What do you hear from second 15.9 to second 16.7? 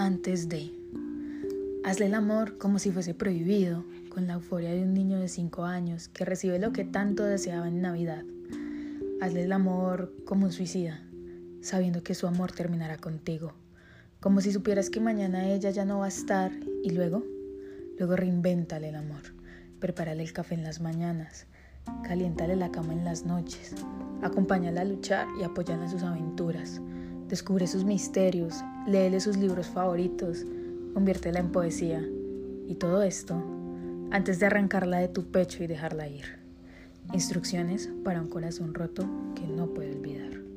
va a estar